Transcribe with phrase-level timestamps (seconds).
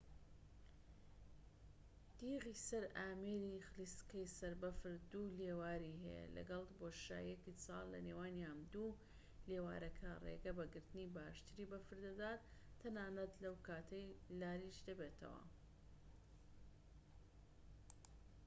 [2.19, 8.97] تیغی سەر ئامێری خلیسکەی سەربەفر دوو لێواری هەیە لەگەڵ بۆشاییەکی چاڵ لە نێوانیان دوو
[9.49, 12.41] لێوارەکە ڕێگە بە گرتنی باشتری بەفر دەدات
[12.81, 14.07] تەنانەت لەو کاتەی
[14.39, 15.43] لاریش دەبێتەوە